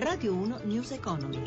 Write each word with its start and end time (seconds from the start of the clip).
Radio 0.00 0.32
1 0.32 0.60
News 0.64 0.92
Economy. 0.92 1.42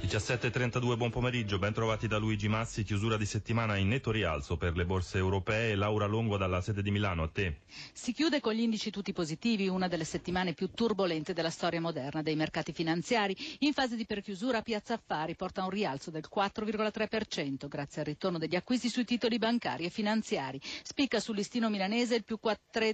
17.32, 0.00 0.96
buon 0.96 1.10
pomeriggio, 1.10 1.58
ben 1.58 1.74
trovati 1.74 2.06
da 2.08 2.16
Luigi 2.16 2.48
Massi, 2.48 2.84
chiusura 2.84 3.18
di 3.18 3.26
settimana 3.26 3.76
in 3.76 3.88
netto 3.88 4.10
rialzo 4.10 4.56
per 4.56 4.74
le 4.76 4.86
borse 4.86 5.18
europee. 5.18 5.74
Laura 5.74 6.06
Longo 6.06 6.38
dalla 6.38 6.62
sede 6.62 6.80
di 6.80 6.90
Milano, 6.90 7.24
a 7.24 7.28
te. 7.28 7.60
Si 7.92 8.14
chiude 8.14 8.40
con 8.40 8.54
gli 8.54 8.60
indici 8.62 8.88
tutti 8.90 9.12
positivi, 9.12 9.68
una 9.68 9.88
delle 9.88 10.04
settimane 10.04 10.54
più 10.54 10.70
turbolente 10.70 11.34
della 11.34 11.50
storia 11.50 11.82
moderna 11.82 12.22
dei 12.22 12.34
mercati 12.34 12.72
finanziari. 12.72 13.36
In 13.58 13.74
fase 13.74 13.94
di 13.94 14.06
perchiusura 14.06 14.62
Piazza 14.62 14.94
Affari 14.94 15.34
porta 15.36 15.62
un 15.62 15.68
rialzo 15.70 16.10
del 16.10 16.24
4,3% 16.34 17.68
grazie 17.68 18.00
al 18.00 18.06
ritorno 18.06 18.38
degli 18.38 18.56
acquisti 18.56 18.88
sui 18.88 19.04
titoli 19.04 19.36
bancari 19.36 19.84
e 19.84 19.90
finanziari. 19.90 20.58
Spicca 20.82 21.20
sul 21.20 21.36
listino 21.36 21.68
milanese 21.68 22.14
il 22.14 22.24
più 22.24 22.40
4 22.40 22.84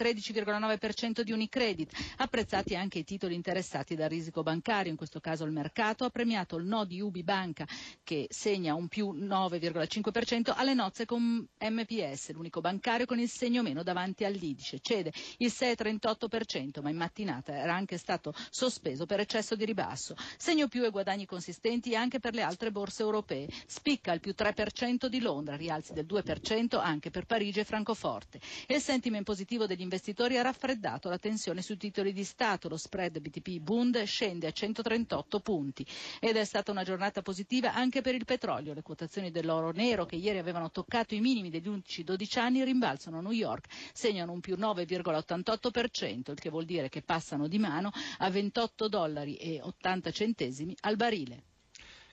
13,9% 0.00 1.20
di 1.20 1.32
Unicredit. 1.32 1.92
Apprezzati 2.16 2.74
anche 2.74 3.00
i 3.00 3.04
titoli 3.04 3.34
interessati 3.34 3.94
dal 3.94 4.08
risico 4.08 4.42
bancario, 4.42 4.90
in 4.90 4.96
questo 4.96 5.20
caso 5.20 5.44
il 5.44 5.52
mercato 5.52 6.04
ha 6.04 6.10
premiato 6.10 6.56
il 6.56 6.64
no 6.64 6.84
di 6.84 7.00
Ubi 7.02 7.22
Banca 7.22 7.66
che 8.02 8.26
segna 8.30 8.74
un 8.74 8.88
più 8.88 9.12
9,5% 9.12 10.52
alle 10.56 10.72
nozze 10.74 11.04
con 11.04 11.46
MPS, 11.58 12.32
l'unico 12.32 12.60
bancario 12.62 13.04
con 13.04 13.18
il 13.18 13.28
segno 13.28 13.62
meno 13.62 13.82
davanti 13.82 14.24
all'Idice. 14.24 14.78
Cede 14.80 15.12
il 15.38 15.52
6,38%, 15.54 16.80
ma 16.82 16.88
in 16.90 16.96
mattinata 16.96 17.54
era 17.54 17.74
anche 17.74 17.98
stato 17.98 18.32
sospeso 18.50 19.04
per 19.06 19.20
eccesso 19.20 19.54
di 19.54 19.64
ribasso. 19.66 20.14
Segno 20.38 20.68
più 20.68 20.84
e 20.84 20.90
guadagni 20.90 21.26
consistenti 21.26 21.94
anche 21.94 22.20
per 22.20 22.34
le 22.34 22.42
altre 22.42 22.70
borse 22.70 23.02
europee. 23.02 23.48
Spicca 23.66 24.12
il 24.12 24.20
più 24.20 24.34
3% 24.36 25.06
di 25.06 25.20
Londra, 25.20 25.56
rialzi 25.56 25.92
del 25.92 26.06
2% 26.06 26.78
anche 26.80 27.10
per 27.10 27.26
Parigi 27.26 27.60
e 27.60 27.64
Francoforte. 27.64 28.40
E 28.66 28.74
il 28.76 28.80
sentiment 28.80 29.24
positivo 29.24 29.66
degli 29.66 29.82
investitori 29.90 30.38
ha 30.38 30.42
raffreddato 30.42 31.08
la 31.08 31.18
tensione 31.18 31.62
sui 31.62 31.76
titoli 31.76 32.12
di 32.12 32.22
Stato. 32.22 32.68
Lo 32.68 32.76
spread 32.76 33.18
BTP 33.18 33.58
Bund 33.58 34.00
scende 34.04 34.46
a 34.46 34.52
138 34.52 35.40
punti. 35.40 35.84
Ed 36.20 36.36
è 36.36 36.44
stata 36.44 36.70
una 36.70 36.84
giornata 36.84 37.22
positiva 37.22 37.74
anche 37.74 38.00
per 38.00 38.14
il 38.14 38.24
petrolio. 38.24 38.72
Le 38.72 38.82
quotazioni 38.82 39.32
dell'oro 39.32 39.72
nero 39.72 40.06
che 40.06 40.14
ieri 40.14 40.38
avevano 40.38 40.70
toccato 40.70 41.16
i 41.16 41.20
minimi 41.20 41.50
degli 41.50 41.66
ultimi 41.66 42.04
12 42.04 42.38
anni 42.38 42.62
rimbalzano 42.62 43.18
a 43.18 43.20
New 43.20 43.32
York, 43.32 43.66
segnano 43.92 44.30
un 44.32 44.40
più 44.40 44.54
9,88%, 44.54 46.30
il 46.30 46.38
che 46.38 46.50
vuol 46.50 46.64
dire 46.64 46.88
che 46.88 47.02
passano 47.02 47.48
di 47.48 47.58
mano 47.58 47.90
a 48.18 48.30
28 48.30 48.86
dollari 48.88 49.34
e 49.36 49.60
80 49.60 50.10
centesimi 50.12 50.76
al 50.82 50.94
barile. 50.96 51.49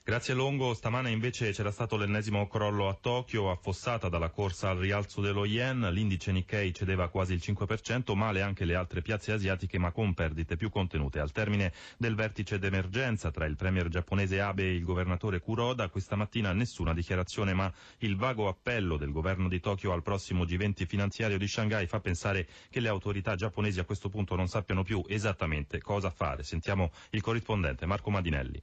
Grazie 0.08 0.32
Longo, 0.32 0.72
stamane 0.72 1.10
invece 1.10 1.50
c'era 1.50 1.70
stato 1.70 1.98
l'ennesimo 1.98 2.48
crollo 2.48 2.88
a 2.88 2.94
Tokyo, 2.94 3.50
affossata 3.50 4.08
dalla 4.08 4.30
corsa 4.30 4.70
al 4.70 4.78
rialzo 4.78 5.20
dello 5.20 5.44
yen, 5.44 5.86
l'indice 5.92 6.32
Nikkei 6.32 6.72
cedeva 6.72 7.10
quasi 7.10 7.34
il 7.34 7.42
5%, 7.44 8.14
male 8.14 8.40
anche 8.40 8.64
le 8.64 8.74
altre 8.74 9.02
piazze 9.02 9.32
asiatiche 9.32 9.78
ma 9.78 9.92
con 9.92 10.14
perdite 10.14 10.56
più 10.56 10.70
contenute. 10.70 11.20
Al 11.20 11.30
termine 11.30 11.74
del 11.98 12.14
vertice 12.14 12.58
d'emergenza 12.58 13.30
tra 13.30 13.44
il 13.44 13.56
premier 13.56 13.88
giapponese 13.88 14.40
Abe 14.40 14.62
e 14.62 14.76
il 14.76 14.82
governatore 14.82 15.40
Kuroda, 15.40 15.90
questa 15.90 16.16
mattina 16.16 16.54
nessuna 16.54 16.94
dichiarazione 16.94 17.52
ma 17.52 17.70
il 17.98 18.16
vago 18.16 18.48
appello 18.48 18.96
del 18.96 19.12
governo 19.12 19.46
di 19.46 19.60
Tokyo 19.60 19.92
al 19.92 20.02
prossimo 20.02 20.44
G20 20.44 20.86
finanziario 20.86 21.36
di 21.36 21.46
Shanghai 21.46 21.86
fa 21.86 22.00
pensare 22.00 22.48
che 22.70 22.80
le 22.80 22.88
autorità 22.88 23.34
giapponesi 23.34 23.78
a 23.78 23.84
questo 23.84 24.08
punto 24.08 24.36
non 24.36 24.48
sappiano 24.48 24.82
più 24.82 25.04
esattamente 25.06 25.82
cosa 25.82 26.08
fare. 26.08 26.44
Sentiamo 26.44 26.92
il 27.10 27.20
corrispondente 27.20 27.84
Marco 27.84 28.08
Madinelli. 28.08 28.62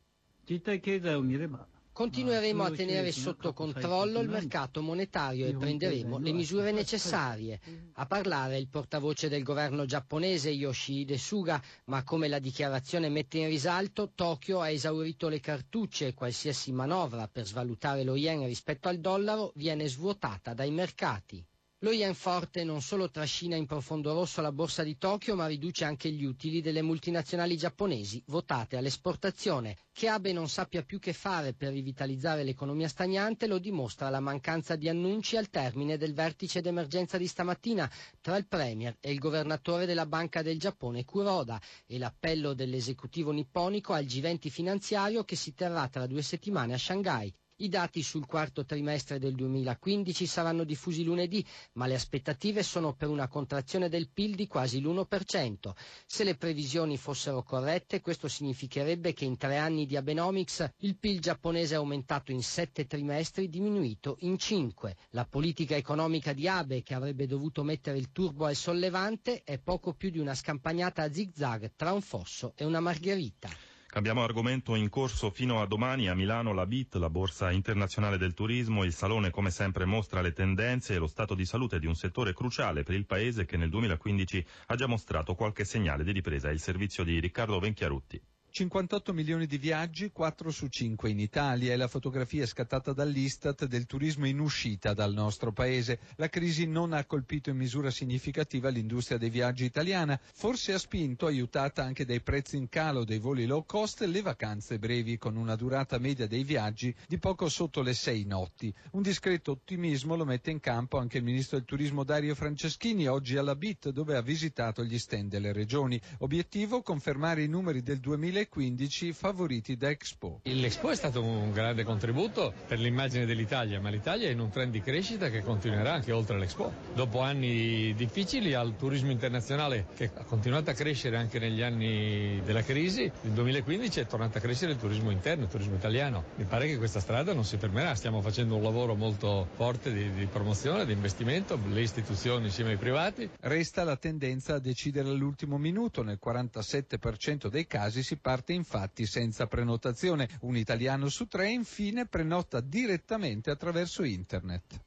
Continueremo 1.91 2.63
a 2.63 2.69
tenere 2.71 3.11
sotto 3.11 3.51
controllo 3.53 4.19
il 4.19 4.29
mercato 4.29 4.81
monetario 4.83 5.47
e 5.47 5.55
prenderemo 5.55 6.19
le 6.19 6.33
misure 6.33 6.71
necessarie. 6.71 7.59
A 7.93 8.05
parlare 8.05 8.57
il 8.57 8.67
portavoce 8.67 9.27
del 9.27 9.41
governo 9.41 9.85
giapponese 9.85 10.49
Yoshihide 10.49 11.17
Suga, 11.17 11.59
ma 11.85 12.03
come 12.03 12.27
la 12.27 12.37
dichiarazione 12.37 13.09
mette 13.09 13.39
in 13.39 13.47
risalto, 13.47 14.11
Tokyo 14.13 14.59
ha 14.61 14.69
esaurito 14.69 15.29
le 15.29 15.39
cartucce 15.39 16.07
e 16.07 16.13
qualsiasi 16.13 16.71
manovra 16.73 17.27
per 17.27 17.47
svalutare 17.47 18.03
lo 18.03 18.15
yen 18.15 18.45
rispetto 18.45 18.87
al 18.87 18.99
dollaro 18.99 19.51
viene 19.55 19.87
svuotata 19.87 20.53
dai 20.53 20.69
mercati. 20.69 21.43
Lo 21.85 21.91
yen 21.91 22.15
forte 22.15 22.63
non 22.63 22.81
solo 22.81 23.11
trascina 23.11 23.55
in 23.55 23.67
profondo 23.67 24.11
rosso 24.11 24.41
la 24.41 24.51
borsa 24.51 24.81
di 24.81 24.97
Tokyo, 24.97 25.35
ma 25.35 25.45
riduce 25.45 25.83
anche 25.85 26.09
gli 26.09 26.23
utili 26.25 26.59
delle 26.59 26.81
multinazionali 26.81 27.55
giapponesi 27.55 28.23
votate 28.25 28.75
all'esportazione. 28.75 29.77
Che 29.91 30.07
Abe 30.07 30.33
non 30.33 30.49
sappia 30.49 30.81
più 30.81 30.97
che 30.97 31.13
fare 31.13 31.53
per 31.53 31.73
rivitalizzare 31.73 32.43
l'economia 32.43 32.87
stagnante 32.87 33.45
lo 33.45 33.59
dimostra 33.59 34.09
la 34.09 34.19
mancanza 34.19 34.75
di 34.75 34.89
annunci 34.89 35.37
al 35.37 35.51
termine 35.51 35.95
del 35.95 36.15
vertice 36.15 36.59
d'emergenza 36.59 37.19
di 37.19 37.27
stamattina 37.27 37.87
tra 38.19 38.35
il 38.35 38.47
Premier 38.47 38.97
e 38.99 39.11
il 39.11 39.19
governatore 39.19 39.85
della 39.85 40.07
Banca 40.07 40.41
del 40.41 40.57
Giappone 40.57 41.05
Kuroda 41.05 41.61
e 41.85 41.99
l'appello 41.99 42.55
dell'esecutivo 42.55 43.29
nipponico 43.31 43.93
al 43.93 44.05
G20 44.05 44.49
finanziario 44.49 45.23
che 45.23 45.35
si 45.35 45.53
terrà 45.53 45.87
tra 45.87 46.07
due 46.07 46.23
settimane 46.23 46.73
a 46.73 46.79
Shanghai. 46.79 47.31
I 47.57 47.69
dati 47.69 48.03
sul 48.03 48.25
quarto 48.25 48.65
trimestre 48.65 49.17
del 49.17 49.33
2015 49.33 50.25
saranno 50.25 50.65
diffusi 50.65 51.05
lunedì, 51.05 51.45
ma 51.75 51.85
le 51.87 51.95
aspettative 51.95 52.61
sono 52.63 52.93
per 52.93 53.07
una 53.07 53.29
contrazione 53.29 53.87
del 53.87 54.09
PIL 54.09 54.35
di 54.35 54.45
quasi 54.45 54.81
l'1%. 54.81 55.71
Se 56.05 56.25
le 56.25 56.35
previsioni 56.35 56.97
fossero 56.97 57.43
corrette, 57.43 58.01
questo 58.01 58.27
significherebbe 58.27 59.13
che 59.13 59.23
in 59.23 59.37
tre 59.37 59.55
anni 59.55 59.85
di 59.85 59.95
Abenomics 59.95 60.69
il 60.79 60.97
PIL 60.97 61.21
giapponese 61.21 61.75
è 61.75 61.77
aumentato 61.77 62.33
in 62.33 62.43
sette 62.43 62.87
trimestri, 62.87 63.47
diminuito 63.47 64.17
in 64.21 64.37
cinque. 64.37 64.97
La 65.11 65.23
politica 65.25 65.77
economica 65.77 66.33
di 66.33 66.49
Abe, 66.49 66.83
che 66.83 66.93
avrebbe 66.93 67.25
dovuto 67.25 67.63
mettere 67.63 67.97
il 67.97 68.11
turbo 68.11 68.47
al 68.47 68.55
sollevante, 68.55 69.43
è 69.45 69.59
poco 69.59 69.93
più 69.93 70.09
di 70.09 70.19
una 70.19 70.35
scampagnata 70.35 71.03
a 71.03 71.13
zigzag 71.13 71.71
tra 71.77 71.93
un 71.93 72.01
fosso 72.01 72.51
e 72.57 72.65
una 72.65 72.81
margherita. 72.81 73.49
Cambiamo 73.95 74.23
argomento 74.23 74.75
in 74.75 74.89
corso 74.89 75.29
fino 75.29 75.61
a 75.61 75.65
domani 75.65 76.09
a 76.09 76.15
Milano 76.15 76.51
la 76.51 76.65
BIT, 76.65 76.95
la 76.95 77.09
Borsa 77.09 77.49
Internazionale 77.51 78.17
del 78.17 78.33
Turismo. 78.33 78.83
Il 78.83 78.91
Salone 78.91 79.29
come 79.29 79.51
sempre 79.51 79.85
mostra 79.85 80.19
le 80.19 80.33
tendenze 80.33 80.95
e 80.95 80.97
lo 80.97 81.07
stato 81.07 81.33
di 81.33 81.45
salute 81.45 81.79
di 81.79 81.85
un 81.85 81.95
settore 81.95 82.33
cruciale 82.33 82.83
per 82.83 82.93
il 82.93 83.05
Paese 83.05 83.45
che 83.45 83.55
nel 83.55 83.69
2015 83.69 84.45
ha 84.65 84.75
già 84.75 84.87
mostrato 84.87 85.33
qualche 85.33 85.63
segnale 85.63 86.03
di 86.03 86.11
ripresa. 86.11 86.49
Il 86.49 86.59
servizio 86.59 87.05
di 87.05 87.21
Riccardo 87.21 87.57
Venchiarutti. 87.57 88.21
58 88.55 89.11
milioni 89.11 89.47
di 89.47 89.57
viaggi, 89.57 90.11
4 90.13 90.49
su 90.49 90.67
5 90.67 91.09
in 91.09 91.19
Italia. 91.19 91.73
È 91.73 91.75
la 91.75 91.89
fotografia 91.89 92.45
scattata 92.45 92.93
dall'Istat 92.93 93.65
del 93.65 93.85
turismo 93.85 94.27
in 94.27 94.39
uscita 94.39 94.93
dal 94.93 95.11
nostro 95.11 95.51
paese. 95.51 95.99
La 96.15 96.29
crisi 96.29 96.65
non 96.65 96.93
ha 96.93 97.03
colpito 97.03 97.49
in 97.49 97.57
misura 97.57 97.91
significativa 97.91 98.69
l'industria 98.69 99.17
dei 99.17 99.29
viaggi 99.29 99.65
italiana. 99.65 100.17
Forse 100.31 100.71
ha 100.71 100.77
spinto, 100.77 101.25
aiutata 101.25 101.83
anche 101.83 102.05
dai 102.05 102.21
prezzi 102.21 102.55
in 102.55 102.69
calo 102.69 103.03
dei 103.03 103.19
voli 103.19 103.45
low 103.45 103.65
cost, 103.65 104.03
le 104.03 104.21
vacanze 104.21 104.79
brevi 104.79 105.17
con 105.17 105.35
una 105.35 105.57
durata 105.57 105.97
media 105.97 106.25
dei 106.25 106.45
viaggi 106.45 106.95
di 107.09 107.17
poco 107.17 107.49
sotto 107.49 107.81
le 107.81 107.93
6 107.93 108.23
notti. 108.23 108.73
Un 108.91 109.01
discreto 109.01 109.51
ottimismo 109.51 110.15
lo 110.15 110.23
mette 110.23 110.51
in 110.51 110.61
campo 110.61 110.97
anche 110.97 111.17
il 111.17 111.25
ministro 111.25 111.57
del 111.57 111.67
turismo 111.67 112.05
Dario 112.05 112.35
Franceschini 112.35 113.05
oggi 113.09 113.35
alla 113.35 113.57
BIT 113.57 113.89
dove 113.89 114.15
ha 114.15 114.21
visitato 114.21 114.81
gli 114.81 114.97
stand 114.97 115.29
delle 115.29 115.51
regioni. 115.51 115.99
Obiettivo 116.19 116.81
confermare 116.81 117.43
i 117.43 117.49
numeri 117.49 117.83
del 117.83 117.99
2015 117.99 118.43
2015 118.45 119.13
favoriti 119.13 119.75
da 119.75 119.89
Expo. 119.89 120.39
L'Expo 120.43 120.89
è 120.89 120.95
stato 120.95 121.23
un 121.23 121.51
grande 121.51 121.83
contributo 121.83 122.53
per 122.67 122.79
l'immagine 122.79 123.25
dell'Italia, 123.25 123.79
ma 123.79 123.89
l'Italia 123.89 124.27
è 124.27 124.31
in 124.31 124.39
un 124.39 124.49
trend 124.49 124.71
di 124.71 124.81
crescita 124.81 125.29
che 125.29 125.41
continuerà 125.41 125.93
anche 125.93 126.11
oltre 126.11 126.37
l'Expo. 126.37 126.71
Dopo 126.93 127.21
anni 127.21 127.93
difficili 127.95 128.53
al 128.53 128.75
turismo 128.75 129.11
internazionale 129.11 129.87
che 129.95 130.11
ha 130.13 130.23
continuato 130.23 130.69
a 130.69 130.73
crescere 130.73 131.17
anche 131.17 131.39
negli 131.39 131.61
anni 131.61 132.41
della 132.43 132.63
crisi, 132.63 133.11
nel 133.21 133.33
2015 133.33 133.99
è 133.99 134.05
tornato 134.05 134.37
a 134.37 134.41
crescere 134.41 134.73
il 134.73 134.77
turismo 134.77 135.11
interno, 135.11 135.45
il 135.45 135.49
turismo 135.49 135.75
italiano. 135.75 136.25
Mi 136.35 136.45
pare 136.45 136.67
che 136.67 136.77
questa 136.77 136.99
strada 136.99 137.33
non 137.33 137.45
si 137.45 137.57
fermerà, 137.57 137.95
stiamo 137.95 138.21
facendo 138.21 138.55
un 138.55 138.63
lavoro 138.63 138.95
molto 138.95 139.47
forte 139.55 139.91
di, 139.91 140.11
di 140.11 140.25
promozione, 140.27 140.85
di 140.85 140.93
investimento, 140.93 141.59
le 141.67 141.81
istituzioni 141.81 142.45
insieme 142.45 142.71
ai 142.71 142.77
privati. 142.77 143.29
Resta 143.41 143.83
la 143.83 143.97
tendenza 143.97 144.55
a 144.55 144.59
decidere 144.59 145.09
all'ultimo 145.09 145.57
minuto, 145.57 146.03
nel 146.03 146.19
47% 146.23 147.47
dei 147.47 147.65
casi 147.65 148.03
si 148.03 148.17
parla 148.17 148.34
parte 148.35 148.51
infatti 148.51 149.05
senza 149.05 149.47
prenotazione. 149.47 150.27
Un 150.41 150.57
italiano 150.57 151.07
su 151.07 151.25
tre 151.25 151.49
infine 151.51 152.05
prenota 152.05 152.59
direttamente 152.59 153.49
attraverso 153.49 154.03
internet. 154.03 154.81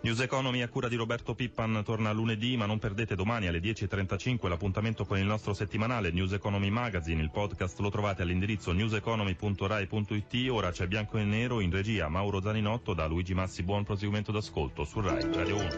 News 0.00 0.20
Economy 0.20 0.62
a 0.62 0.68
cura 0.68 0.88
di 0.88 0.96
Roberto 0.96 1.34
Pippan 1.34 1.82
torna 1.84 2.12
lunedì, 2.12 2.56
ma 2.56 2.66
non 2.66 2.78
perdete 2.78 3.14
domani 3.14 3.46
alle 3.46 3.60
10.35 3.60 4.48
l'appuntamento 4.48 5.04
con 5.04 5.18
il 5.18 5.24
nostro 5.24 5.54
settimanale 5.54 6.10
News 6.10 6.32
Economy 6.32 6.70
Magazine. 6.70 7.22
Il 7.22 7.30
podcast 7.30 7.78
lo 7.78 7.90
trovate 7.90 8.22
all'indirizzo 8.22 8.72
newseconomy.rai.it. 8.72 10.50
Ora 10.50 10.72
c'è 10.72 10.88
bianco 10.88 11.18
e 11.18 11.24
nero 11.24 11.60
in 11.60 11.70
regia 11.70 12.08
Mauro 12.08 12.40
Zaninotto 12.40 12.94
da 12.94 13.06
Luigi 13.06 13.34
Massi. 13.34 13.62
Buon 13.62 13.84
proseguimento 13.84 14.32
d'ascolto 14.32 14.84
su 14.84 15.00
Rai 15.00 15.22
Radio 15.32 15.56
1. 15.56 15.68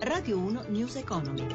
Radio 0.00 0.38
1 0.38 0.64
News 0.68 0.96
Economy. 0.96 1.46